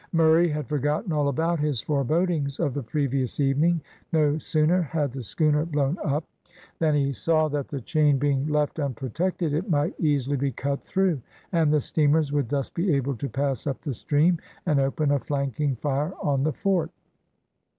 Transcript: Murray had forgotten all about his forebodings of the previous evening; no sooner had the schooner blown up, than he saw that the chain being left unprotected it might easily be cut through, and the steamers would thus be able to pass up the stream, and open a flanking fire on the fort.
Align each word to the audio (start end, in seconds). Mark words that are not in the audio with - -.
Murray 0.13 0.49
had 0.49 0.65
forgotten 0.65 1.11
all 1.11 1.27
about 1.27 1.59
his 1.59 1.79
forebodings 1.79 2.59
of 2.59 2.73
the 2.73 2.81
previous 2.81 3.39
evening; 3.39 3.81
no 4.11 4.35
sooner 4.39 4.81
had 4.81 5.11
the 5.11 5.21
schooner 5.21 5.63
blown 5.63 5.99
up, 6.03 6.23
than 6.79 6.95
he 6.95 7.13
saw 7.13 7.47
that 7.49 7.67
the 7.67 7.79
chain 7.81 8.17
being 8.17 8.47
left 8.47 8.79
unprotected 8.79 9.53
it 9.53 9.69
might 9.69 9.93
easily 9.99 10.37
be 10.37 10.51
cut 10.53 10.83
through, 10.83 11.21
and 11.51 11.71
the 11.71 11.79
steamers 11.81 12.33
would 12.33 12.49
thus 12.49 12.71
be 12.71 12.91
able 12.95 13.15
to 13.17 13.29
pass 13.29 13.67
up 13.67 13.79
the 13.81 13.93
stream, 13.93 14.39
and 14.65 14.79
open 14.79 15.11
a 15.11 15.19
flanking 15.19 15.75
fire 15.75 16.13
on 16.19 16.41
the 16.41 16.51
fort. 16.53 16.89